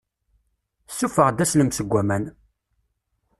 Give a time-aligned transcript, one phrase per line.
[0.91, 2.23] Ssufeɣ-d aslem seg waman!